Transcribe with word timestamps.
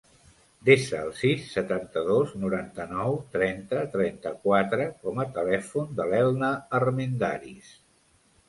Desa 0.67 1.01
el 1.07 1.11
sis, 1.17 1.41
setanta-dos, 1.57 2.31
noranta-nou, 2.45 3.17
trenta, 3.35 3.83
trenta-quatre 3.97 4.89
com 5.05 5.23
a 5.25 5.29
telèfon 5.37 5.95
de 6.01 6.11
l'Elna 6.15 6.51
Armendariz. 6.83 7.71